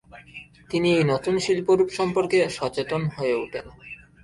[0.69, 3.65] তিনি এই নতুন শিল্পরূপ সম্পর্কে সচেতন হয়ে ওঠেন।